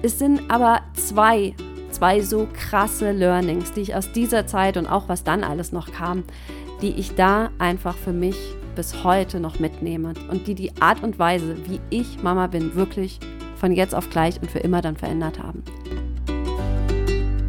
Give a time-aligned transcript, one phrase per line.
[0.00, 1.54] Es sind aber zwei,
[1.90, 5.90] zwei so krasse Learnings, die ich aus dieser Zeit und auch was dann alles noch
[5.90, 6.22] kam,
[6.82, 8.36] die ich da einfach für mich
[8.76, 13.18] bis heute noch mitnehme und die die Art und Weise, wie ich Mama bin, wirklich
[13.56, 15.64] von jetzt auf gleich und für immer dann verändert haben.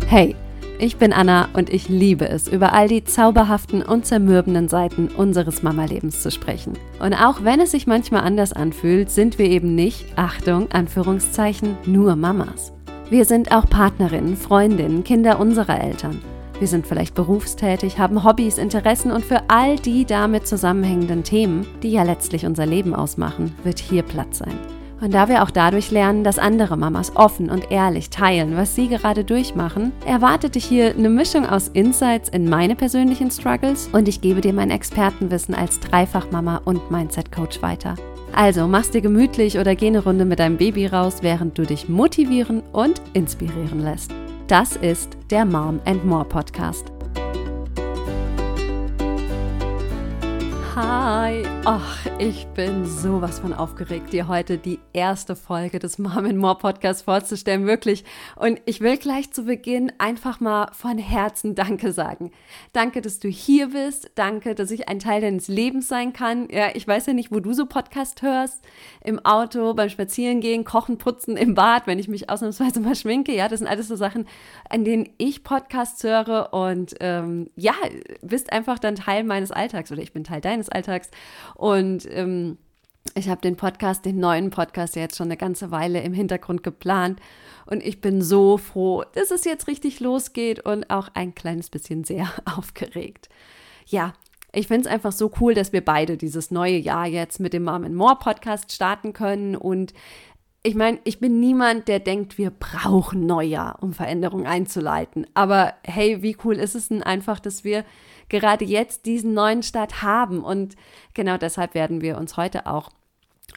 [0.07, 0.35] Hey,
[0.79, 5.61] ich bin Anna und ich liebe es, über all die zauberhaften und zermürbenden Seiten unseres
[5.61, 6.73] Mama-Lebens zu sprechen.
[6.99, 12.15] Und auch wenn es sich manchmal anders anfühlt, sind wir eben nicht, Achtung, Anführungszeichen, nur
[12.15, 12.71] Mamas.
[13.09, 16.21] Wir sind auch Partnerinnen, Freundinnen, Kinder unserer Eltern.
[16.59, 21.91] Wir sind vielleicht berufstätig, haben Hobbys, Interessen und für all die damit zusammenhängenden Themen, die
[21.91, 24.78] ja letztlich unser Leben ausmachen, wird hier Platz sein.
[25.01, 28.89] Und da wir auch dadurch lernen, dass andere Mamas offen und ehrlich teilen, was sie
[28.89, 34.21] gerade durchmachen, erwartet dich hier eine Mischung aus Insights in meine persönlichen Struggles und ich
[34.21, 37.95] gebe dir mein Expertenwissen als Dreifachmama und Mindset-Coach weiter.
[38.33, 41.89] Also mach's dir gemütlich oder geh eine Runde mit deinem Baby raus, während du dich
[41.89, 44.11] motivieren und inspirieren lässt.
[44.47, 46.91] Das ist der Mom and More Podcast.
[50.81, 56.37] Hi, ach, ich bin sowas von aufgeregt, dir heute die erste Folge des Mom and
[56.37, 58.05] More Podcasts vorzustellen, wirklich.
[58.37, 62.31] Und ich will gleich zu Beginn einfach mal von Herzen Danke sagen.
[62.71, 64.11] Danke, dass du hier bist.
[64.15, 66.47] Danke, dass ich ein Teil deines Lebens sein kann.
[66.49, 68.63] Ja, ich weiß ja nicht, wo du so Podcast hörst.
[69.03, 73.35] Im Auto, beim Spazierengehen, Kochen, Putzen, im Bad, wenn ich mich ausnahmsweise mal schminke.
[73.35, 74.29] Ja, das sind alles so Sachen,
[74.69, 76.53] an denen ich Podcasts höre.
[76.53, 77.73] Und ähm, ja,
[78.21, 81.09] bist einfach dann Teil meines Alltags oder ich bin Teil deines Alltags.
[81.55, 82.57] Und ähm,
[83.15, 87.19] ich habe den Podcast, den neuen Podcast jetzt schon eine ganze Weile im Hintergrund geplant.
[87.65, 92.03] Und ich bin so froh, dass es jetzt richtig losgeht und auch ein kleines bisschen
[92.03, 93.29] sehr aufgeregt.
[93.85, 94.13] Ja,
[94.51, 97.63] ich finde es einfach so cool, dass wir beide dieses neue Jahr jetzt mit dem
[97.63, 99.55] Mom and More Podcast starten können.
[99.55, 99.93] Und
[100.63, 105.27] ich meine, ich bin niemand, der denkt, wir brauchen Neujahr, um Veränderungen einzuleiten.
[105.35, 107.85] Aber hey, wie cool ist es denn einfach, dass wir
[108.29, 110.43] gerade jetzt diesen neuen Start haben.
[110.43, 110.75] Und
[111.13, 112.89] genau deshalb werden wir uns heute auch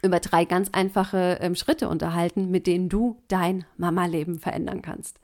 [0.03, 5.19] über drei ganz einfache ähm, Schritte unterhalten, mit denen du dein Mama-Leben verändern kannst.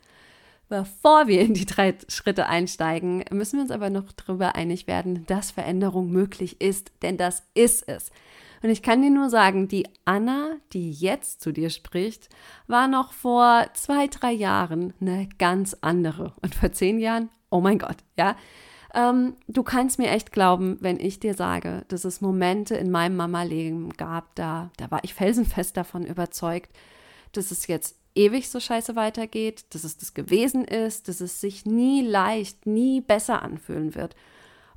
[0.69, 5.25] Bevor wir in die drei Schritte einsteigen, müssen wir uns aber noch darüber einig werden,
[5.27, 8.11] dass Veränderung möglich ist, denn das ist es.
[8.63, 12.29] Und ich kann dir nur sagen, die Anna, die jetzt zu dir spricht,
[12.67, 16.35] war noch vor zwei, drei Jahren eine ganz andere.
[16.43, 18.37] Und vor zehn Jahren, oh mein Gott, ja,
[18.95, 23.17] ähm, du kannst mir echt glauben, wenn ich dir sage, dass es Momente in meinem
[23.17, 26.71] Mama-Leben gab, da, da war ich felsenfest davon überzeugt,
[27.33, 31.67] dass es jetzt ewig so scheiße weitergeht, dass es das gewesen ist, dass es sich
[31.67, 34.17] nie leicht, nie besser anfühlen wird.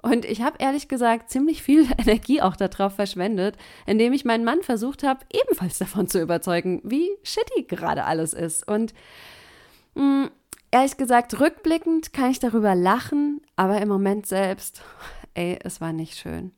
[0.02, 3.56] Und ich habe ehrlich gesagt ziemlich viel Energie auch darauf verschwendet,
[3.86, 8.68] indem ich meinen Mann versucht habe, ebenfalls davon zu überzeugen, wie shitty gerade alles ist.
[8.68, 8.94] Und
[9.96, 10.32] mh, mm,
[10.72, 14.82] Ehrlich gesagt, rückblickend kann ich darüber lachen, aber im Moment selbst,
[15.34, 16.52] ey, es war nicht schön.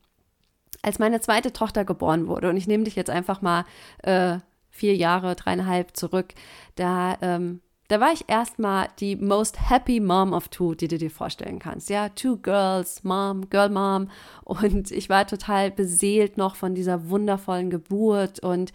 [0.82, 3.64] Als meine zweite Tochter geboren wurde, und ich nehme dich jetzt einfach mal
[4.02, 4.38] äh,
[4.70, 6.34] vier Jahre, dreieinhalb zurück,
[6.76, 11.10] da, ähm, da war ich erstmal die most happy mom of two, die du dir
[11.10, 11.90] vorstellen kannst.
[11.90, 14.10] Ja, two girls, mom, girl mom.
[14.44, 18.72] Und ich war total beseelt noch von dieser wundervollen Geburt und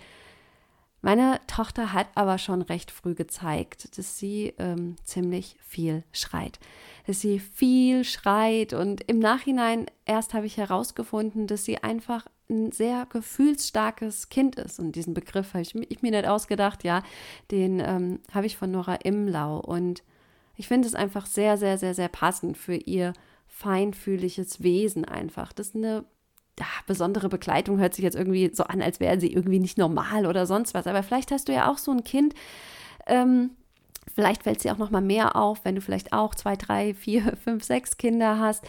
[1.02, 6.60] meine Tochter hat aber schon recht früh gezeigt, dass sie ähm, ziemlich viel schreit.
[7.08, 12.72] Dass sie viel schreit und im Nachhinein erst habe ich herausgefunden, dass sie einfach ein
[12.72, 14.80] sehr gefühlsstarkes Kind ist.
[14.80, 17.04] Und diesen Begriff habe ich, ich mir nicht ausgedacht, ja,
[17.52, 19.60] den ähm, habe ich von Nora Imlau.
[19.60, 20.04] Und
[20.56, 23.14] ich finde es einfach sehr, sehr, sehr, sehr passend für ihr
[23.48, 25.54] feinfühliges Wesen einfach.
[25.54, 26.06] Das ist eine
[26.60, 30.26] ja, besondere Begleitung hört sich jetzt irgendwie so an, als wäre sie irgendwie nicht normal
[30.26, 30.88] oder sonst was.
[30.88, 32.34] Aber vielleicht hast du ja auch so ein Kind,
[33.08, 33.52] ähm,
[34.14, 37.36] vielleicht fällt dir auch noch mal mehr auf, wenn du vielleicht auch zwei, drei, vier,
[37.44, 38.64] fünf, sechs Kinder hast,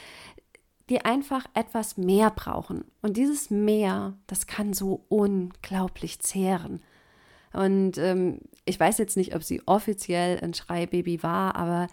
[0.88, 2.84] die einfach etwas mehr brauchen.
[3.00, 6.80] Und dieses Mehr, das kann so unglaublich zehren.
[7.52, 11.86] Und ähm, ich weiß jetzt nicht, ob sie offiziell ein Schreibaby war, aber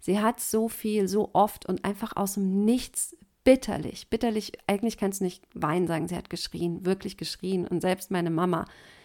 [0.00, 5.20] sie hat so viel, so oft und einfach aus dem Nichts bitterlich, bitterlich, eigentlich kannst
[5.20, 7.66] du nicht weinen sagen, sie hat geschrien, wirklich geschrien.
[7.66, 8.64] Und selbst meine Mama,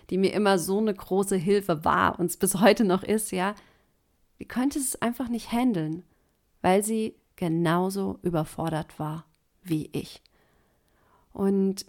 [0.09, 3.55] die mir immer so eine große Hilfe war und es bis heute noch ist, ja,
[4.39, 6.03] die konnte es einfach nicht handeln,
[6.61, 9.25] weil sie genauso überfordert war
[9.63, 10.21] wie ich.
[11.33, 11.85] Und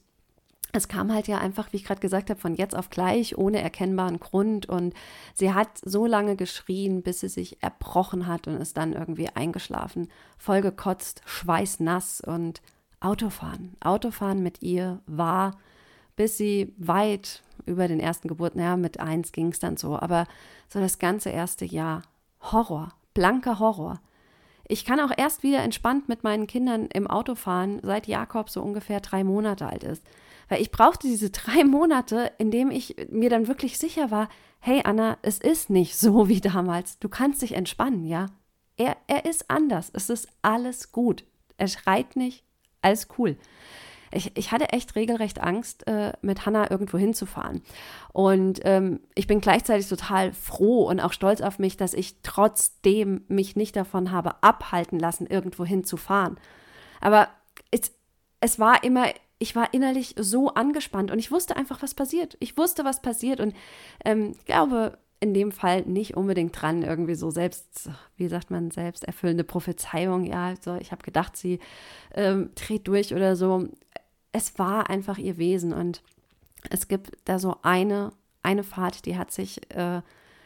[0.73, 3.61] es kam halt ja einfach, wie ich gerade gesagt habe, von jetzt auf gleich, ohne
[3.62, 4.67] erkennbaren Grund.
[4.67, 4.94] Und
[5.35, 10.09] sie hat so lange geschrien, bis sie sich erbrochen hat und ist dann irgendwie eingeschlafen,
[10.37, 12.61] vollgekotzt, schweißnass und
[13.00, 13.76] Autofahren.
[13.81, 15.53] Autofahren mit ihr war
[16.19, 20.26] bis sie weit über den ersten Geburt, naja, mit eins ging es dann so, aber
[20.69, 22.03] so das ganze erste Jahr,
[22.41, 24.00] Horror, blanker Horror.
[24.67, 28.61] Ich kann auch erst wieder entspannt mit meinen Kindern im Auto fahren, seit Jakob so
[28.62, 30.05] ungefähr drei Monate alt ist.
[30.49, 34.29] Weil ich brauchte diese drei Monate, in dem ich mir dann wirklich sicher war,
[34.61, 36.99] hey Anna, es ist nicht so wie damals.
[36.99, 38.27] Du kannst dich entspannen, ja?
[38.77, 39.91] Er, er ist anders.
[39.93, 41.25] Es ist alles gut.
[41.56, 42.45] Er schreit nicht.
[42.81, 43.37] Alles cool
[44.12, 47.62] ich, ich hatte echt regelrecht Angst, äh, mit Hannah irgendwo hinzufahren.
[48.12, 53.25] Und ähm, ich bin gleichzeitig total froh und auch stolz auf mich, dass ich trotzdem
[53.29, 56.39] mich nicht davon habe abhalten lassen, irgendwo hinzufahren.
[57.00, 57.29] Aber
[57.71, 57.93] es,
[58.41, 59.06] es war immer,
[59.38, 62.37] ich war innerlich so angespannt und ich wusste einfach, was passiert.
[62.40, 63.55] Ich wusste, was passiert und
[64.05, 69.05] ähm, glaube, in dem Fall nicht unbedingt dran, irgendwie so selbst, wie sagt man, selbst
[69.05, 70.25] erfüllende Prophezeiung.
[70.25, 71.58] Ja, so, ich habe gedacht, sie
[72.14, 73.69] ähm, dreht durch oder so
[74.32, 76.02] es war einfach ihr Wesen und
[76.70, 78.12] es gibt da so eine,
[78.43, 80.02] eine Fahrt, die hat sich, äh,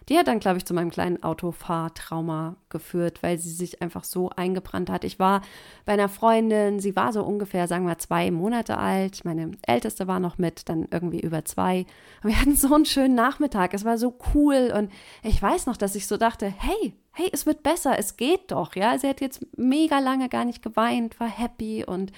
[0.08, 4.30] die hat dann, glaube ich, zu meinem kleinen Autofahrtrauma geführt, weil sie sich einfach so
[4.30, 5.04] eingebrannt hat.
[5.04, 5.42] Ich war
[5.84, 9.24] bei einer Freundin, sie war so ungefähr, sagen wir, zwei Monate alt.
[9.24, 11.86] Meine Älteste war noch mit, dann irgendwie über zwei.
[12.22, 13.74] Und wir hatten so einen schönen Nachmittag.
[13.74, 14.72] Es war so cool.
[14.76, 14.90] Und
[15.22, 18.74] ich weiß noch, dass ich so dachte, hey, hey, es wird besser, es geht doch.
[18.74, 22.12] Ja, sie hat jetzt mega lange gar nicht geweint, war happy und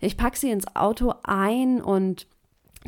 [0.00, 2.26] ich packe sie ins Auto ein und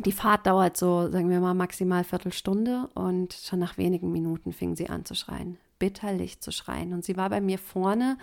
[0.05, 4.75] die Fahrt dauert so, sagen wir mal, maximal Viertelstunde und schon nach wenigen Minuten fing
[4.75, 6.93] sie an zu schreien, bitterlich zu schreien.
[6.93, 8.17] Und sie war bei mir vorne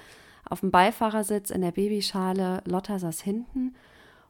[0.49, 3.75] auf dem Beifahrersitz in der Babyschale, Lotta saß hinten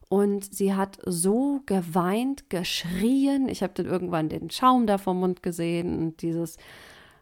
[0.07, 3.49] und sie hat so geweint, geschrien.
[3.49, 6.57] Ich habe dann irgendwann den Schaum da vom Mund gesehen und dieses.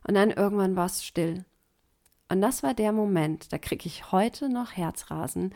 [0.05, 1.45] Und dann irgendwann war es still.
[2.29, 5.53] Und das war der Moment, da kriege ich heute noch Herzrasen,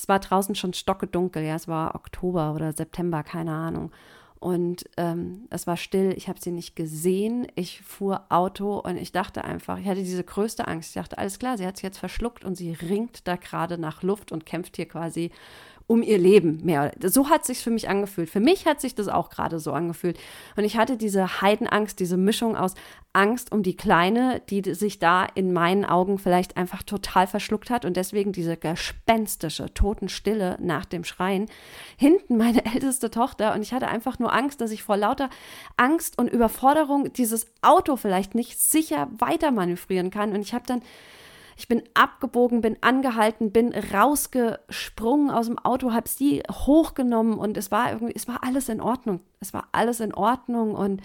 [0.00, 3.92] es war draußen schon stockedunkel, ja, es war Oktober oder September, keine Ahnung.
[4.38, 7.46] Und ähm, es war still, ich habe sie nicht gesehen.
[7.54, 10.88] Ich fuhr Auto und ich dachte einfach, ich hatte diese größte Angst.
[10.88, 14.02] Ich dachte, alles klar, sie hat sich jetzt verschluckt und sie ringt da gerade nach
[14.02, 15.30] Luft und kämpft hier quasi
[15.90, 16.92] um ihr Leben mehr.
[17.02, 18.30] So hat sich für mich angefühlt.
[18.30, 20.20] Für mich hat sich das auch gerade so angefühlt.
[20.54, 22.76] Und ich hatte diese Heidenangst, diese Mischung aus
[23.12, 27.84] Angst um die Kleine, die sich da in meinen Augen vielleicht einfach total verschluckt hat
[27.84, 31.46] und deswegen diese gespenstische Totenstille nach dem Schreien.
[31.96, 35.28] Hinten meine älteste Tochter und ich hatte einfach nur Angst, dass ich vor lauter
[35.76, 40.34] Angst und Überforderung dieses Auto vielleicht nicht sicher weiter manövrieren kann.
[40.34, 40.82] Und ich habe dann
[41.60, 47.70] ich bin abgebogen, bin angehalten, bin rausgesprungen aus dem Auto, habe sie hochgenommen und es
[47.70, 49.20] war irgendwie, es war alles in Ordnung.
[49.40, 51.02] Es war alles in Ordnung und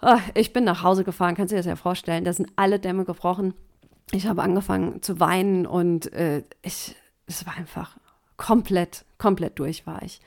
[0.00, 2.24] oh, ich bin nach Hause gefahren, kannst du dir das ja vorstellen.
[2.24, 3.54] Da sind alle Dämme gebrochen.
[4.10, 6.96] Ich habe angefangen zu weinen und äh, ich,
[7.28, 7.96] es war einfach
[8.36, 10.20] komplett, komplett durch war ich.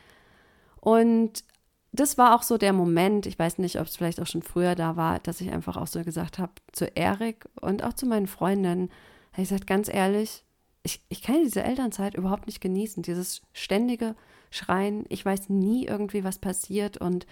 [0.80, 1.44] Und
[1.92, 4.76] das war auch so der Moment, ich weiß nicht, ob es vielleicht auch schon früher
[4.76, 8.28] da war, dass ich einfach auch so gesagt habe zu Erik und auch zu meinen
[8.28, 8.90] Freundinnen,
[9.38, 10.44] ich sage ganz ehrlich,
[10.84, 13.04] ich, ich kann diese Elternzeit überhaupt nicht genießen.
[13.04, 14.16] Dieses ständige
[14.52, 17.26] Schreien, ich weiß nie irgendwie, was passiert und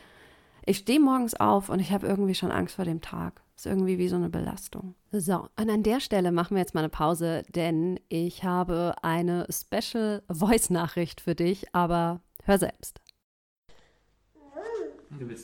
[0.66, 3.42] ich stehe morgens auf und ich habe irgendwie schon Angst vor dem Tag.
[3.56, 4.96] Das ist irgendwie wie so eine Belastung.
[5.12, 9.46] So, und an der Stelle machen wir jetzt mal eine Pause, denn ich habe eine
[9.50, 13.02] Special Voice-Nachricht für dich, aber hör selbst.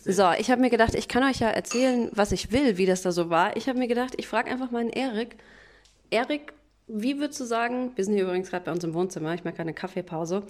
[0.03, 3.03] So, ich habe mir gedacht, ich kann euch ja erzählen, was ich will, wie das
[3.03, 3.55] da so war.
[3.55, 5.37] Ich habe mir gedacht, ich frage einfach mal einen Erik,
[6.09, 6.53] Erik,
[6.87, 9.59] wie würdest du sagen, wir sind hier übrigens gerade bei uns im Wohnzimmer, ich mache
[9.59, 10.43] eine Kaffeepause.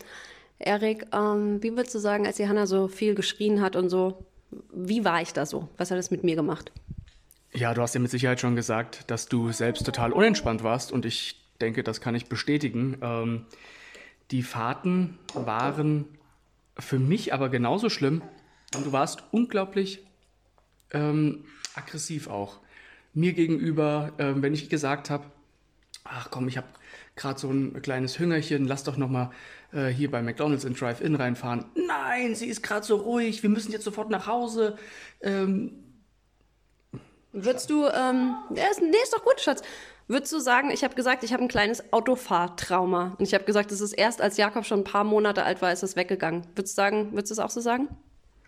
[0.58, 4.26] Erik, ähm, wie würdest du sagen, als die Hanna so viel geschrien hat und so,
[4.74, 5.70] wie war ich da so?
[5.78, 6.72] Was hat es mit mir gemacht?
[7.54, 11.06] Ja, du hast ja mit Sicherheit schon gesagt, dass du selbst total unentspannt warst und
[11.06, 12.98] ich denke, das kann ich bestätigen.
[13.02, 13.46] Ähm,
[14.32, 16.06] die Fahrten waren
[16.78, 18.22] für mich aber genauso schlimm
[18.76, 20.06] und du warst unglaublich
[20.92, 22.60] ähm, aggressiv auch.
[23.14, 25.26] Mir gegenüber, äh, wenn ich gesagt habe,
[26.10, 26.68] ach komm, ich habe
[27.16, 29.32] gerade so ein kleines Hüngerchen, lass doch noch mal
[29.74, 31.66] äh, hier bei McDonald's in Drive-In reinfahren.
[31.76, 34.78] Nein, sie ist gerade so ruhig, wir müssen jetzt sofort nach Hause.
[35.22, 35.84] Ähm,
[37.32, 39.62] Würdest du, ähm, nee, ist doch gut, Schatz.
[40.08, 43.16] Würdest du sagen, ich habe gesagt, ich habe ein kleines Autofahrtrauma.
[43.20, 45.72] Und ich habe gesagt, es ist erst, als Jakob schon ein paar Monate alt war,
[45.72, 46.48] ist es weggegangen.
[46.56, 47.88] Würdest du sagen, würdest du es auch so sagen?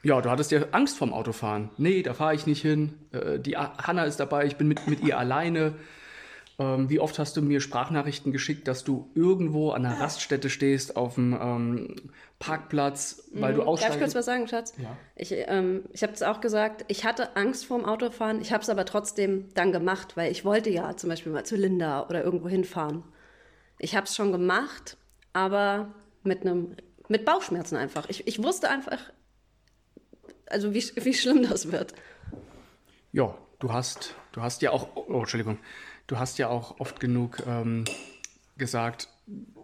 [0.01, 1.69] Ja, du hattest ja Angst vorm Autofahren.
[1.77, 2.95] Nee, da fahre ich nicht hin.
[3.11, 5.75] Äh, die Hanna ist dabei, ich bin mit, mit ihr alleine.
[6.61, 10.95] Ähm, wie oft hast du mir Sprachnachrichten geschickt, dass du irgendwo an einer Raststätte stehst,
[10.95, 11.95] auf dem ähm,
[12.37, 13.57] Parkplatz, weil mhm.
[13.57, 13.89] du aussteigst?
[13.89, 14.73] Darf ich kurz was sagen, Schatz?
[14.77, 14.95] Ja.
[15.15, 18.69] Ich, ähm, ich habe es auch gesagt, ich hatte Angst vorm Autofahren, ich habe es
[18.69, 22.47] aber trotzdem dann gemacht, weil ich wollte ja zum Beispiel mal zu Linda oder irgendwo
[22.47, 23.03] hinfahren.
[23.79, 24.97] Ich habe es schon gemacht,
[25.33, 26.75] aber mit einem
[27.07, 28.07] mit Bauchschmerzen einfach.
[28.07, 28.99] Ich, ich wusste einfach,
[30.45, 31.95] also wie, wie schlimm das wird.
[33.11, 35.57] Ja, du hast, du hast ja auch, oh, Entschuldigung,
[36.07, 37.85] du hast ja auch oft genug ähm,
[38.57, 39.07] gesagt,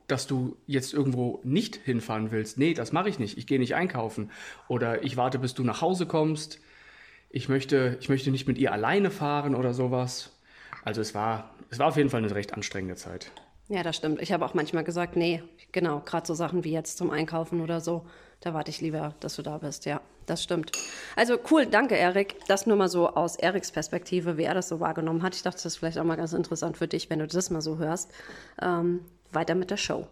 [0.08, 2.58] dass du jetzt irgendwo nicht hinfahren willst.
[2.58, 3.38] Nee, das mache ich nicht.
[3.38, 4.32] Ich gehe nicht einkaufen.
[4.67, 6.60] Oder ich warte, bis du nach Hause kommst.
[7.29, 10.38] Ich möchte, ich möchte nicht mit ihr alleine fahren oder sowas.
[10.84, 13.32] Also es war, es war auf jeden Fall eine recht anstrengende Zeit.
[13.67, 14.22] Ja, das stimmt.
[14.22, 17.82] Ich habe auch manchmal gesagt, nee, genau, gerade so Sachen wie jetzt zum Einkaufen oder
[17.82, 18.06] so,
[18.41, 19.86] da warte ich lieber, dass du da bist.
[19.86, 20.72] Ja, das stimmt.
[21.15, 22.36] Also cool, danke, Erik.
[22.48, 25.36] Das nur mal so aus Eriks Perspektive, wie er das so wahrgenommen hat.
[25.36, 27.62] Ich dachte, das ist vielleicht auch mal ganz interessant für dich, wenn du das mal
[27.62, 28.12] so hörst.
[28.62, 29.01] Ähm,
[29.32, 30.08] weiter mit der Show.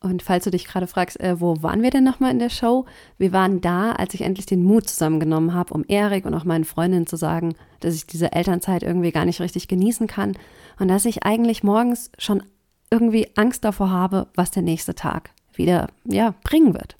[0.00, 2.86] Und falls du dich gerade fragst, äh, wo waren wir denn nochmal in der Show?
[3.18, 6.64] Wir waren da, als ich endlich den Mut zusammengenommen habe, um Erik und auch meinen
[6.64, 10.36] Freundinnen zu sagen, dass ich diese Elternzeit irgendwie gar nicht richtig genießen kann
[10.78, 12.44] und dass ich eigentlich morgens schon
[12.90, 16.96] irgendwie Angst davor habe, was der nächste Tag wieder ja, bringen wird.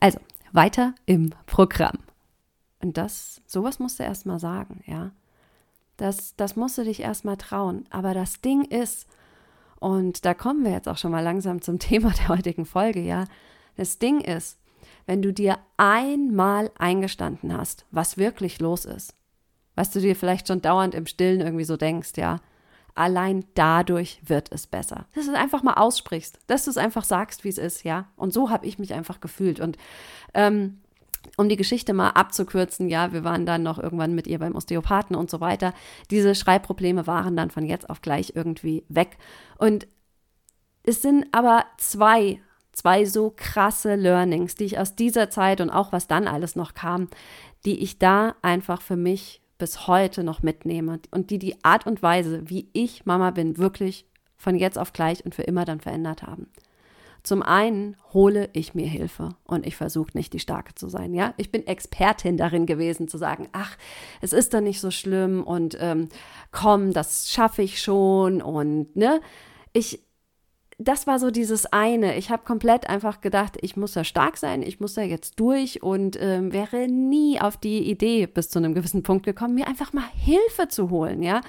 [0.00, 0.18] Also,
[0.52, 1.98] weiter im Programm.
[2.80, 5.10] Und das, sowas musst du erst mal sagen, ja.
[5.96, 7.84] Das, das musst du dich erst mal trauen.
[7.90, 9.08] Aber das Ding ist,
[9.80, 13.24] und da kommen wir jetzt auch schon mal langsam zum Thema der heutigen Folge, ja.
[13.76, 14.58] Das Ding ist,
[15.06, 19.14] wenn du dir einmal eingestanden hast, was wirklich los ist,
[19.74, 22.40] was du dir vielleicht schon dauernd im Stillen irgendwie so denkst, ja,
[22.98, 25.06] allein dadurch wird es besser.
[25.14, 28.08] Dass du es einfach mal aussprichst, dass du es einfach sagst, wie es ist, ja.
[28.16, 29.60] Und so habe ich mich einfach gefühlt.
[29.60, 29.78] Und
[30.34, 30.80] ähm,
[31.36, 35.16] um die Geschichte mal abzukürzen, ja, wir waren dann noch irgendwann mit ihr beim Osteopathen
[35.16, 35.74] und so weiter.
[36.10, 39.16] Diese Schreibprobleme waren dann von jetzt auf gleich irgendwie weg.
[39.58, 39.86] Und
[40.82, 42.40] es sind aber zwei,
[42.72, 46.74] zwei so krasse Learnings, die ich aus dieser Zeit und auch was dann alles noch
[46.74, 47.08] kam,
[47.64, 52.02] die ich da einfach für mich bis heute noch mitnehme und die die Art und
[52.02, 56.22] Weise, wie ich Mama bin, wirklich von jetzt auf gleich und für immer dann verändert
[56.22, 56.48] haben.
[57.24, 61.12] Zum einen hole ich mir Hilfe und ich versuche nicht die Starke zu sein.
[61.12, 63.76] Ja, ich bin Expertin darin gewesen zu sagen, ach,
[64.20, 66.08] es ist doch nicht so schlimm und ähm,
[66.52, 69.20] komm, das schaffe ich schon und ne,
[69.72, 70.07] ich
[70.78, 72.16] das war so dieses eine.
[72.16, 75.82] Ich habe komplett einfach gedacht, ich muss da stark sein, ich muss da jetzt durch
[75.82, 79.92] und ähm, wäre nie auf die Idee bis zu einem gewissen Punkt gekommen, mir einfach
[79.92, 81.40] mal Hilfe zu holen, ja.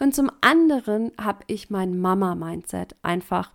[0.00, 3.52] Und zum anderen habe ich mein Mama-Mindset einfach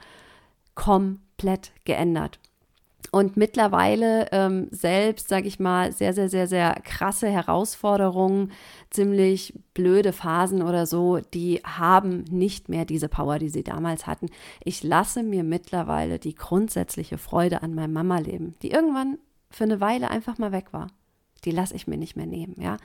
[0.76, 2.40] komplett geändert
[3.12, 8.52] und mittlerweile ähm, selbst, sage ich mal, sehr, sehr, sehr, sehr krasse Herausforderungen,
[8.90, 14.28] ziemlich blöde Phasen oder so, die haben nicht mehr diese Power, die sie damals hatten.
[14.64, 19.18] Ich lasse mir mittlerweile die grundsätzliche Freude an meinem Mama-Leben, die irgendwann
[19.50, 20.88] für eine Weile einfach mal weg war.
[21.46, 22.78] Die lasse ich mir nicht mehr nehmen, ja.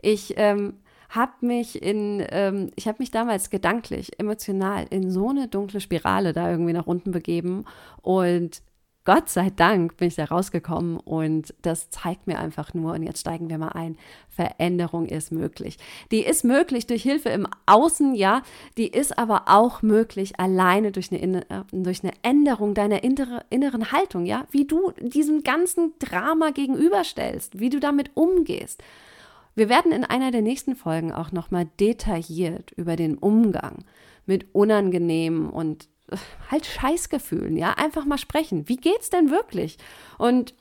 [0.00, 0.74] Ich ähm,
[1.08, 6.32] habe mich in, ähm, ich habe mich damals gedanklich, emotional in so eine dunkle Spirale
[6.32, 7.64] da irgendwie nach unten begeben
[8.02, 8.62] und
[9.04, 13.20] Gott sei Dank bin ich da rausgekommen und das zeigt mir einfach nur, und jetzt
[13.20, 13.98] steigen wir mal ein,
[14.30, 15.76] Veränderung ist möglich.
[16.10, 18.42] Die ist möglich durch Hilfe im Außen, ja,
[18.78, 23.92] die ist aber auch möglich alleine durch eine, äh, durch eine Änderung deiner innere, inneren
[23.92, 28.82] Haltung, ja, wie du diesem ganzen Drama gegenüberstellst, wie du damit umgehst.
[29.54, 33.84] Wir werden in einer der nächsten Folgen auch nochmal detailliert über den Umgang
[34.24, 35.88] mit unangenehmen und
[36.50, 38.68] halt Scheißgefühlen, ja, einfach mal sprechen.
[38.68, 39.78] Wie geht's denn wirklich?
[40.18, 40.54] Und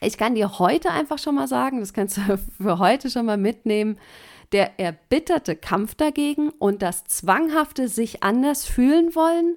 [0.00, 3.36] ich kann dir heute einfach schon mal sagen, das kannst du für heute schon mal
[3.36, 3.98] mitnehmen,
[4.52, 9.56] der erbitterte Kampf dagegen und das zwanghafte sich anders fühlen wollen,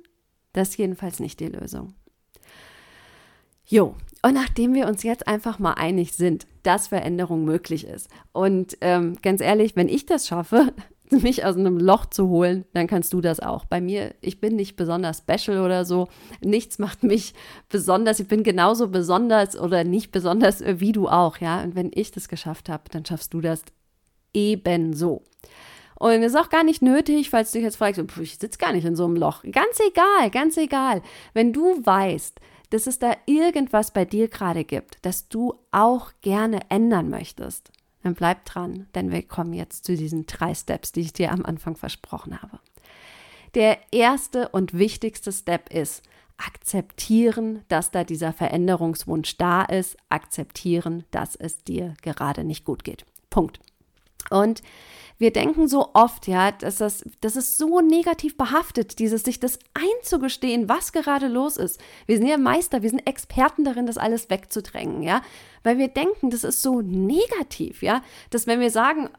[0.53, 1.95] das ist jedenfalls nicht die Lösung.
[3.65, 8.77] Jo, und nachdem wir uns jetzt einfach mal einig sind, dass Veränderung möglich ist und
[8.81, 10.73] ähm, ganz ehrlich, wenn ich das schaffe,
[11.21, 13.65] mich aus einem Loch zu holen, dann kannst du das auch.
[13.65, 16.07] Bei mir, ich bin nicht besonders special oder so.
[16.41, 17.33] Nichts macht mich
[17.69, 18.19] besonders.
[18.19, 21.61] Ich bin genauso besonders oder nicht besonders äh, wie du auch, ja.
[21.61, 23.63] Und wenn ich das geschafft habe, dann schaffst du das
[24.33, 25.23] ebenso.
[25.99, 28.73] Und es ist auch gar nicht nötig, falls du dich jetzt fragst, ich sitze gar
[28.73, 29.43] nicht in so einem Loch.
[29.43, 31.01] Ganz egal, ganz egal.
[31.33, 32.39] Wenn du weißt,
[32.71, 37.71] dass es da irgendwas bei dir gerade gibt, das du auch gerne ändern möchtest,
[38.03, 41.45] dann bleib dran, denn wir kommen jetzt zu diesen drei Steps, die ich dir am
[41.45, 42.59] Anfang versprochen habe.
[43.55, 46.03] Der erste und wichtigste Step ist,
[46.37, 53.05] akzeptieren, dass da dieser Veränderungswunsch da ist, akzeptieren, dass es dir gerade nicht gut geht.
[53.29, 53.59] Punkt.
[54.29, 54.61] Und
[55.23, 59.57] wir denken so oft, ja, dass das, das ist so negativ behaftet, dieses sich das
[59.73, 61.79] einzugestehen, was gerade los ist.
[62.07, 65.21] Wir sind ja Meister, wir sind Experten darin, das alles wegzudrängen, ja,
[65.63, 69.09] weil wir denken, das ist so negativ, ja, dass wenn wir sagen,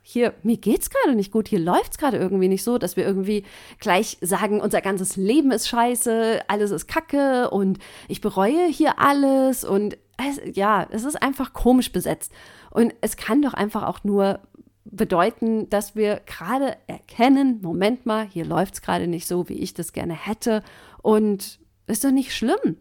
[0.00, 3.44] hier, mir geht's gerade nicht gut, hier läuft's gerade irgendwie nicht so, dass wir irgendwie
[3.80, 9.62] gleich sagen, unser ganzes Leben ist scheiße, alles ist kacke und ich bereue hier alles
[9.64, 12.32] und es, ja, es ist einfach komisch besetzt.
[12.70, 14.40] Und es kann doch einfach auch nur
[14.84, 19.74] bedeuten, dass wir gerade erkennen, Moment mal, hier läuft es gerade nicht so, wie ich
[19.74, 20.62] das gerne hätte.
[21.02, 22.76] Und ist doch nicht schlimm.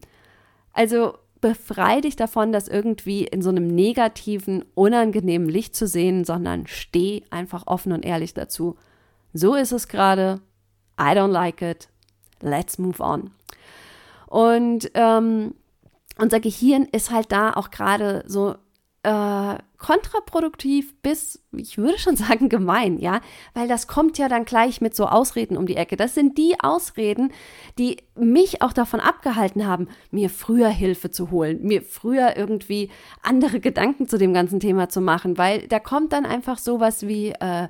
[0.74, 6.68] Also befrei dich davon, das irgendwie in so einem negativen, unangenehmen Licht zu sehen, sondern
[6.68, 8.78] steh einfach offen und ehrlich dazu.
[9.34, 10.42] So ist es gerade.
[11.00, 11.90] I don't like it.
[12.42, 13.32] Let's move on.
[14.28, 15.56] Und ähm,
[16.18, 18.56] unser Gehirn ist halt da auch gerade so
[19.04, 19.56] äh,
[19.90, 23.22] kontraproduktiv bis, ich würde schon sagen, gemein, ja,
[23.56, 25.98] weil das kommt ja dann gleich mit so Ausreden um die Ecke.
[25.98, 27.32] Das sind die Ausreden,
[27.80, 32.92] die mich auch davon abgehalten haben, mir früher Hilfe zu holen, mir früher irgendwie
[33.24, 37.30] andere Gedanken zu dem ganzen Thema zu machen, weil da kommt dann einfach sowas wie,
[37.32, 37.68] äh,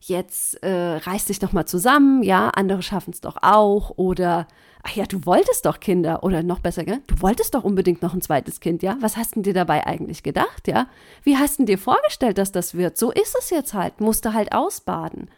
[0.00, 4.46] jetzt äh, reiß dich doch mal zusammen, ja, andere schaffen es doch auch oder
[4.82, 7.00] ach ja, du wolltest doch Kinder oder noch besser, gell?
[7.06, 8.96] du wolltest doch unbedingt noch ein zweites Kind, ja?
[9.00, 10.86] Was hast du dir dabei eigentlich gedacht, ja?
[11.22, 12.96] Wie hast du dir vorgestellt, dass das wird?
[12.96, 15.28] So ist es jetzt halt, musst du halt ausbaden.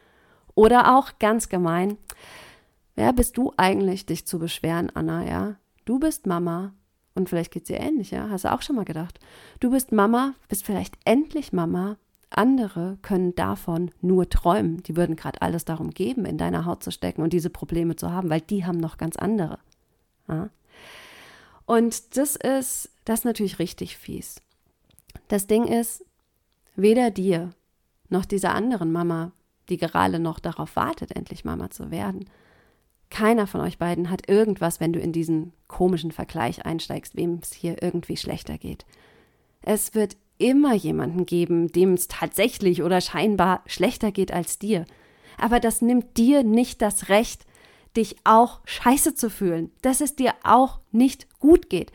[0.54, 1.96] Oder auch ganz gemein,
[2.94, 5.56] wer bist du eigentlich, dich zu beschweren, Anna, ja?
[5.84, 6.74] Du bist Mama
[7.14, 8.28] und vielleicht geht es dir ähnlich, ja?
[8.28, 9.18] Hast du auch schon mal gedacht?
[9.60, 11.96] Du bist Mama, bist vielleicht endlich Mama
[12.30, 14.82] andere können davon nur träumen.
[14.82, 18.12] Die würden gerade alles darum geben, in deiner Haut zu stecken und diese Probleme zu
[18.12, 19.58] haben, weil die haben noch ganz andere.
[20.28, 20.50] Ja?
[21.64, 24.40] Und das ist, das ist natürlich richtig fies.
[25.28, 26.04] Das Ding ist,
[26.76, 27.50] weder dir
[28.08, 29.32] noch dieser anderen Mama,
[29.68, 32.28] die gerade noch darauf wartet, endlich Mama zu werden,
[33.10, 37.52] keiner von euch beiden hat irgendwas, wenn du in diesen komischen Vergleich einsteigst, wem es
[37.52, 38.84] hier irgendwie schlechter geht.
[39.62, 44.84] Es wird immer jemanden geben, dem es tatsächlich oder scheinbar schlechter geht als dir.
[45.36, 47.44] Aber das nimmt dir nicht das Recht,
[47.96, 51.92] dich auch scheiße zu fühlen, dass es dir auch nicht gut geht.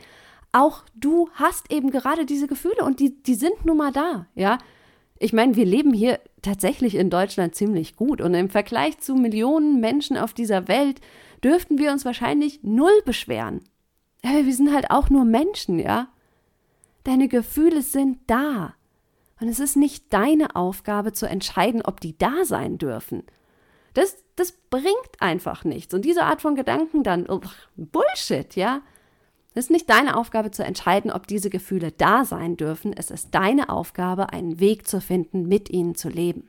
[0.52, 4.58] Auch du hast eben gerade diese Gefühle und die, die sind nun mal da, ja.
[5.18, 9.80] Ich meine, wir leben hier tatsächlich in Deutschland ziemlich gut und im Vergleich zu Millionen
[9.80, 11.00] Menschen auf dieser Welt
[11.42, 13.60] dürften wir uns wahrscheinlich null beschweren.
[14.22, 16.08] Aber wir sind halt auch nur Menschen, ja.
[17.04, 18.74] Deine Gefühle sind da.
[19.40, 23.24] Und es ist nicht deine Aufgabe zu entscheiden, ob die da sein dürfen.
[23.92, 25.94] Das, das bringt einfach nichts.
[25.94, 28.80] Und diese Art von Gedanken dann, ugh, Bullshit, ja?
[29.56, 32.92] Es ist nicht deine Aufgabe zu entscheiden, ob diese Gefühle da sein dürfen.
[32.92, 36.48] Es ist deine Aufgabe, einen Weg zu finden, mit ihnen zu leben.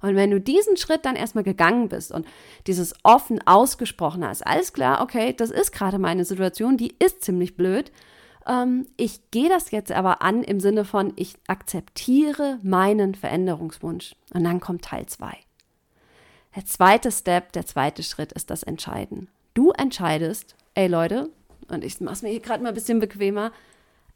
[0.00, 2.26] Und wenn du diesen Schritt dann erstmal gegangen bist und
[2.66, 7.56] dieses offen ausgesprochen hast, alles klar, okay, das ist gerade meine Situation, die ist ziemlich
[7.56, 7.90] blöd,
[8.48, 14.16] ähm, ich gehe das jetzt aber an im Sinne von, ich akzeptiere meinen Veränderungswunsch.
[14.32, 15.36] Und dann kommt Teil 2.
[16.56, 19.28] Der zweite Step, der zweite Schritt ist das Entscheiden.
[19.54, 21.30] Du entscheidest, ey Leute,
[21.68, 23.52] und ich mache es mir hier gerade mal ein bisschen bequemer,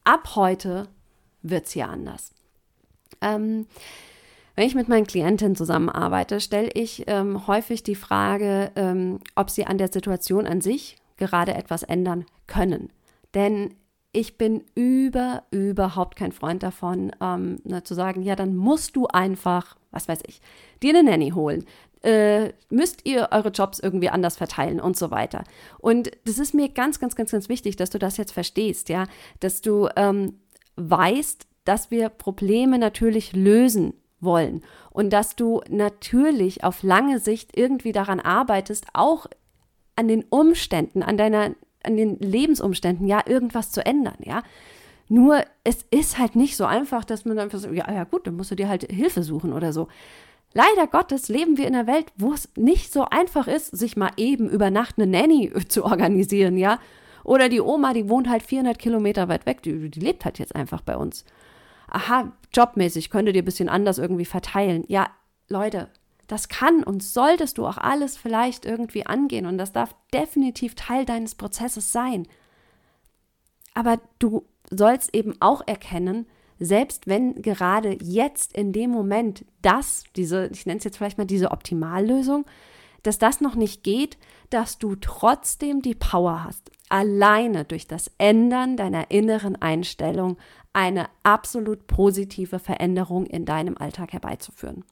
[0.04, 0.88] ab heute
[1.42, 2.32] wird es hier anders.
[3.20, 3.66] Ähm,
[4.54, 9.66] wenn ich mit meinen Klientinnen zusammenarbeite, stelle ich ähm, häufig die Frage, ähm, ob sie
[9.66, 12.90] an der Situation an sich gerade etwas ändern können.
[13.34, 13.74] Denn
[14.12, 19.06] ich bin über, überhaupt kein Freund davon, ähm, ne, zu sagen, ja, dann musst du
[19.06, 20.40] einfach, was weiß ich,
[20.82, 21.64] dir eine Nanny holen.
[22.02, 25.44] Äh, müsst ihr eure Jobs irgendwie anders verteilen und so weiter.
[25.78, 29.06] Und das ist mir ganz, ganz, ganz, ganz wichtig, dass du das jetzt verstehst, ja,
[29.40, 30.40] dass du ähm,
[30.76, 37.92] weißt, dass wir Probleme natürlich lösen wollen und dass du natürlich auf lange Sicht irgendwie
[37.92, 39.26] daran arbeitest, auch
[39.96, 44.42] an den Umständen, an deiner an den Lebensumständen ja irgendwas zu ändern, ja.
[45.08, 48.36] Nur es ist halt nicht so einfach, dass man einfach so, ja, ja gut, dann
[48.36, 49.88] musst du dir halt Hilfe suchen oder so.
[50.54, 54.10] Leider Gottes leben wir in einer Welt, wo es nicht so einfach ist, sich mal
[54.16, 56.78] eben über Nacht eine Nanny zu organisieren, ja.
[57.24, 60.54] Oder die Oma, die wohnt halt 400 Kilometer weit weg, die, die lebt halt jetzt
[60.56, 61.24] einfach bei uns.
[61.88, 64.84] Aha, jobmäßig könntet ihr ein bisschen anders irgendwie verteilen.
[64.88, 65.10] Ja,
[65.48, 65.88] Leute,
[66.26, 71.04] das kann und solltest du auch alles vielleicht irgendwie angehen und das darf definitiv Teil
[71.04, 72.26] deines Prozesses sein.
[73.74, 76.26] Aber du sollst eben auch erkennen,
[76.58, 81.26] selbst wenn gerade jetzt in dem Moment das, diese, ich nenne es jetzt vielleicht mal
[81.26, 82.44] diese Optimallösung,
[83.02, 84.16] dass das noch nicht geht,
[84.50, 90.36] dass du trotzdem die Power hast, alleine durch das Ändern deiner inneren Einstellung
[90.72, 94.84] eine absolut positive Veränderung in deinem Alltag herbeizuführen.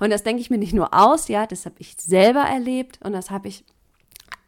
[0.00, 3.12] Und das denke ich mir nicht nur aus, ja, das habe ich selber erlebt und
[3.12, 3.64] das habe ich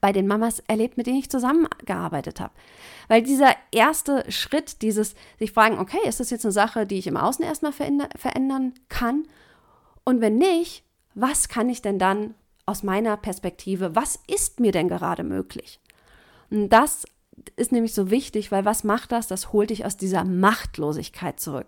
[0.00, 2.54] bei den Mamas erlebt, mit denen ich zusammengearbeitet habe.
[3.08, 7.06] Weil dieser erste Schritt, dieses sich fragen, okay, ist das jetzt eine Sache, die ich
[7.06, 9.26] im Außen erstmal verändern kann?
[10.04, 14.88] Und wenn nicht, was kann ich denn dann aus meiner Perspektive, was ist mir denn
[14.88, 15.80] gerade möglich?
[16.50, 17.04] Und das
[17.56, 19.26] ist nämlich so wichtig, weil was macht das?
[19.26, 21.66] Das holt dich aus dieser Machtlosigkeit zurück.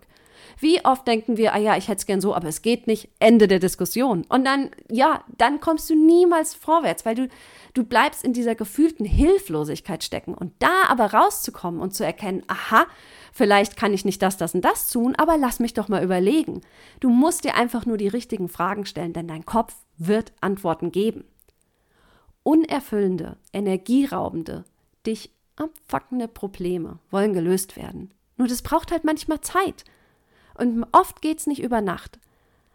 [0.59, 3.09] Wie oft denken wir, ah ja, ich hätte es gern so, aber es geht nicht,
[3.19, 4.25] Ende der Diskussion.
[4.29, 7.29] Und dann, ja, dann kommst du niemals vorwärts, weil du,
[7.73, 10.33] du bleibst in dieser gefühlten Hilflosigkeit stecken.
[10.33, 12.85] Und da aber rauszukommen und zu erkennen, aha,
[13.31, 16.61] vielleicht kann ich nicht das, das und das tun, aber lass mich doch mal überlegen.
[16.99, 21.25] Du musst dir einfach nur die richtigen Fragen stellen, denn dein Kopf wird Antworten geben.
[22.43, 24.65] Unerfüllende, energieraubende,
[25.05, 28.13] dich abfuckende Probleme wollen gelöst werden.
[28.37, 29.83] Nur das braucht halt manchmal Zeit.
[30.55, 32.19] Und oft geht es nicht über Nacht.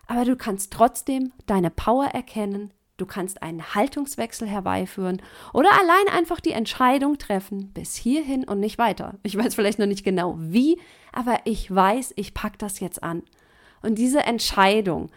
[0.06, 5.20] Aber du kannst trotzdem deine Power erkennen, du kannst einen Haltungswechsel herbeiführen
[5.52, 9.18] oder allein einfach die Entscheidung treffen, bis hierhin und nicht weiter.
[9.22, 10.80] Ich weiß vielleicht noch nicht genau wie,
[11.12, 13.22] aber ich weiß, ich packe das jetzt an.
[13.82, 15.10] Und diese Entscheidung,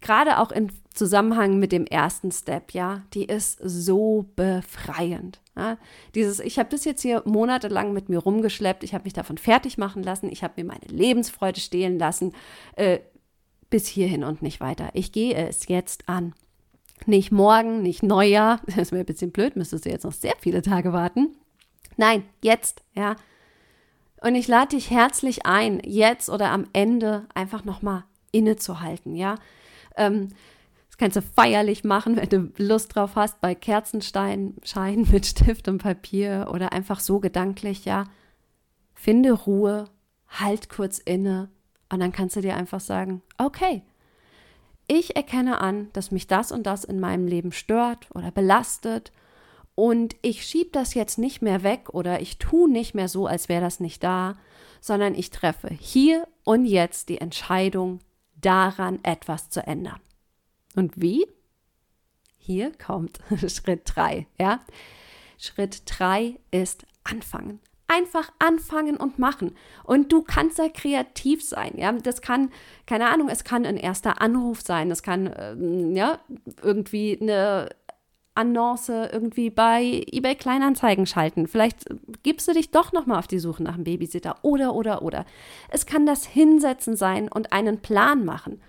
[0.00, 5.40] gerade auch im Zusammenhang mit dem ersten Step, ja, die ist so befreiend.
[5.56, 5.78] Ja.
[6.14, 9.78] Dieses, ich habe das jetzt hier monatelang mit mir rumgeschleppt, ich habe mich davon fertig
[9.78, 12.34] machen lassen, ich habe mir meine Lebensfreude stehlen lassen,
[12.76, 12.98] äh,
[13.70, 14.90] bis hierhin und nicht weiter.
[14.92, 16.34] Ich gehe es jetzt an.
[17.06, 20.62] Nicht morgen, nicht Neujahr, das wäre ein bisschen blöd, müsstest du jetzt noch sehr viele
[20.62, 21.36] Tage warten.
[21.96, 23.16] Nein, jetzt, ja.
[24.20, 29.36] Und ich lade dich herzlich ein, jetzt oder am Ende einfach nochmal innezuhalten, ja.
[29.96, 30.28] Ähm,
[30.96, 35.68] das kannst du feierlich machen, wenn du Lust drauf hast, bei Kerzenstein, Schein mit Stift
[35.68, 38.04] und Papier oder einfach so gedanklich, ja.
[38.94, 39.90] Finde Ruhe,
[40.28, 41.50] halt kurz inne
[41.92, 43.82] und dann kannst du dir einfach sagen, okay,
[44.88, 49.12] ich erkenne an, dass mich das und das in meinem Leben stört oder belastet
[49.74, 53.50] und ich schiebe das jetzt nicht mehr weg oder ich tue nicht mehr so, als
[53.50, 54.38] wäre das nicht da,
[54.80, 58.00] sondern ich treffe hier und jetzt die Entscheidung,
[58.38, 60.00] daran etwas zu ändern.
[60.76, 61.26] Und wie?
[62.36, 64.60] Hier kommt Schritt 3, ja?
[65.38, 67.58] Schritt 3 ist anfangen.
[67.88, 69.56] Einfach anfangen und machen.
[69.84, 71.92] Und du kannst da kreativ sein, ja?
[71.92, 72.50] Das kann,
[72.86, 76.20] keine Ahnung, es kann ein erster Anruf sein, es kann, ähm, ja,
[76.62, 77.70] irgendwie eine
[78.34, 81.46] Annonce irgendwie bei eBay Kleinanzeigen schalten.
[81.46, 81.86] Vielleicht
[82.22, 85.24] gibst du dich doch noch mal auf die Suche nach einem Babysitter oder oder oder.
[85.70, 88.60] Es kann das Hinsetzen sein und einen Plan machen.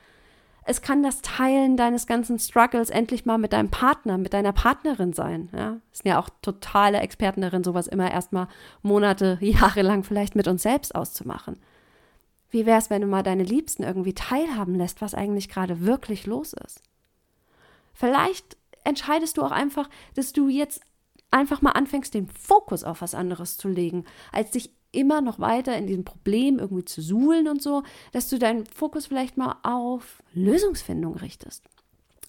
[0.69, 5.13] Es kann das Teilen deines ganzen Struggles endlich mal mit deinem Partner, mit deiner Partnerin
[5.13, 5.47] sein.
[5.53, 8.49] Ja, sind ja auch totale Experten darin, sowas immer erstmal
[8.81, 11.57] Monate, Jahre lang vielleicht mit uns selbst auszumachen.
[12.49, 16.25] Wie wäre es, wenn du mal deine Liebsten irgendwie teilhaben lässt, was eigentlich gerade wirklich
[16.25, 16.81] los ist?
[17.93, 20.81] Vielleicht entscheidest du auch einfach, dass du jetzt
[21.31, 24.03] einfach mal anfängst, den Fokus auf was anderes zu legen,
[24.33, 28.39] als dich immer noch weiter in diesem Problem irgendwie zu suhlen und so, dass du
[28.39, 31.63] deinen Fokus vielleicht mal auf Lösungsfindung richtest.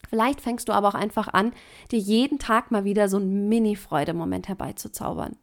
[0.09, 1.53] Vielleicht fängst du aber auch einfach an,
[1.91, 5.37] dir jeden Tag mal wieder so einen Mini-Freude-Moment herbeizuzaubern.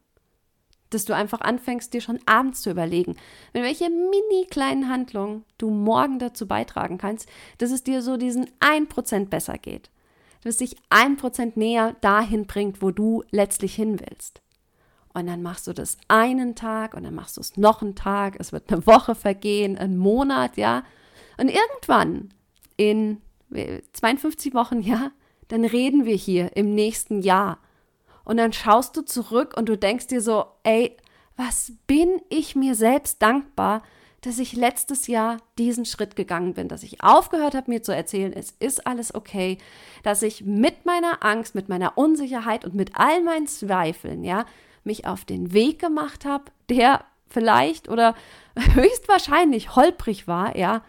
[0.90, 3.16] Dass du einfach anfängst, dir schon abends zu überlegen,
[3.52, 8.46] mit welche mini kleinen Handlungen du morgen dazu beitragen kannst, dass es dir so diesen
[8.60, 9.90] 1% besser geht
[10.46, 14.42] das dich ein Prozent näher dahin bringt, wo du letztlich hin willst.
[15.16, 18.36] Und dann machst du das einen Tag und dann machst du es noch einen Tag.
[18.38, 20.84] Es wird eine Woche vergehen, ein Monat, ja.
[21.38, 22.34] Und irgendwann
[22.76, 23.22] in
[23.94, 25.12] 52 Wochen, ja,
[25.48, 27.60] dann reden wir hier im nächsten Jahr.
[28.26, 30.94] Und dann schaust du zurück und du denkst dir so, ey,
[31.34, 33.82] was bin ich mir selbst dankbar,
[34.20, 38.34] dass ich letztes Jahr diesen Schritt gegangen bin, dass ich aufgehört habe, mir zu erzählen,
[38.34, 39.56] es ist alles okay,
[40.02, 44.44] dass ich mit meiner Angst, mit meiner Unsicherheit und mit all meinen Zweifeln, ja,
[44.86, 48.14] mich auf den Weg gemacht habe, der vielleicht oder
[48.74, 50.82] höchstwahrscheinlich holprig war, ja,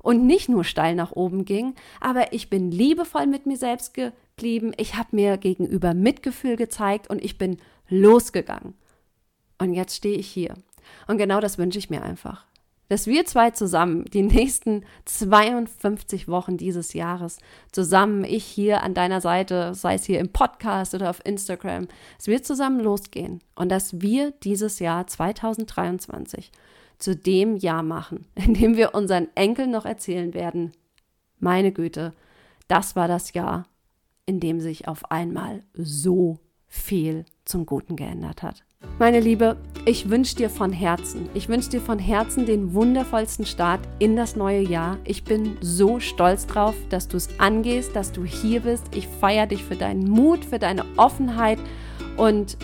[0.00, 4.72] und nicht nur steil nach oben ging, aber ich bin liebevoll mit mir selbst geblieben,
[4.76, 7.58] ich habe mir gegenüber Mitgefühl gezeigt und ich bin
[7.88, 8.74] losgegangen.
[9.58, 10.54] Und jetzt stehe ich hier.
[11.08, 12.46] Und genau das wünsche ich mir einfach
[12.88, 17.38] dass wir zwei zusammen die nächsten 52 Wochen dieses Jahres
[17.70, 22.26] zusammen, ich hier an deiner Seite, sei es hier im Podcast oder auf Instagram, dass
[22.26, 26.50] wir zusammen losgehen und dass wir dieses Jahr 2023
[26.98, 30.72] zu dem Jahr machen, in dem wir unseren Enkeln noch erzählen werden,
[31.38, 32.12] meine Güte,
[32.66, 33.66] das war das Jahr,
[34.26, 38.64] in dem sich auf einmal so viel zum Guten geändert hat.
[38.98, 43.80] Meine Liebe, ich wünsche dir von Herzen, ich wünsche dir von Herzen den wundervollsten Start
[44.00, 44.98] in das neue Jahr.
[45.04, 48.86] Ich bin so stolz drauf, dass du es angehst, dass du hier bist.
[48.96, 51.60] Ich feiere dich für deinen Mut, für deine Offenheit
[52.16, 52.56] und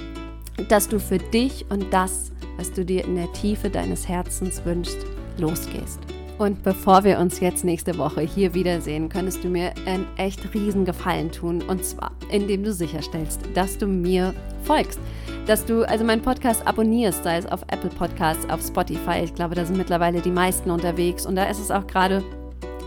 [0.69, 5.07] dass du für dich und das, was du dir in der Tiefe deines Herzens wünschst,
[5.39, 6.01] losgehst.
[6.37, 10.85] Und bevor wir uns jetzt nächste Woche hier wiedersehen, könntest du mir einen echt riesen
[10.85, 11.63] Gefallen tun.
[11.63, 14.99] Und zwar, indem du sicherstellst, dass du mir folgst.
[15.47, 19.21] Dass du also meinen Podcast abonnierst, sei es auf Apple Podcasts, auf Spotify.
[19.23, 21.25] Ich glaube, da sind mittlerweile die meisten unterwegs.
[21.25, 22.25] Und da ist es auch gerade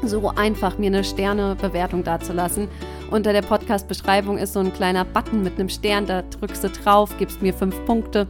[0.04, 2.68] so einfach, mir eine Sternebewertung dazulassen.
[3.12, 6.06] Unter der Podcast-Beschreibung ist so ein kleiner Button mit einem Stern.
[6.06, 8.28] Da drückst du drauf, gibst mir fünf Punkte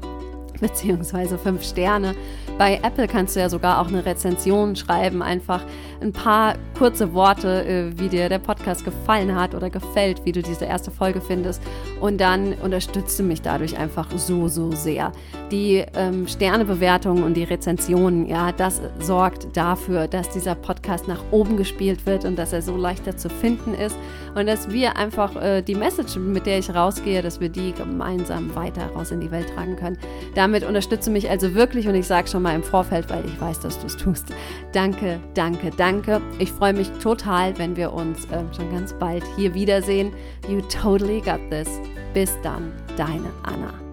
[0.60, 2.16] beziehungsweise fünf Sterne.
[2.58, 5.64] Bei Apple kannst du ja sogar auch eine Rezension schreiben, einfach
[6.02, 10.42] ein paar kurze Worte, äh, wie dir der Podcast gefallen hat oder gefällt, wie du
[10.42, 11.62] diese erste Folge findest.
[12.02, 15.12] Und dann unterstützt du mich dadurch einfach so, so sehr.
[15.52, 21.58] Die ähm, Sternebewertungen und die Rezensionen, ja, das sorgt dafür, dass dieser Podcast nach oben
[21.58, 23.96] gespielt wird und dass er so leichter zu finden ist
[24.34, 28.56] und dass wir einfach äh, die Message, mit der ich rausgehe, dass wir die gemeinsam
[28.56, 29.98] weiter raus in die Welt tragen können.
[30.36, 33.60] Damit unterstütze mich also wirklich und ich sage schon mal im Vorfeld, weil ich weiß,
[33.60, 34.34] dass du es tust.
[34.72, 36.22] Danke, danke, danke.
[36.40, 40.14] Ich freue mich total, wenn wir uns äh, schon ganz bald hier wiedersehen.
[40.48, 41.68] You totally got this.
[42.14, 43.87] Bis dann, deine Anna.